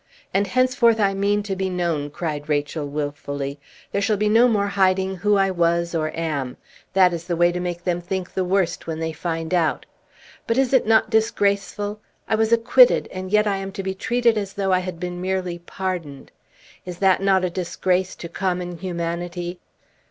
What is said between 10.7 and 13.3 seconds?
it not disgraceful? I was acquitted,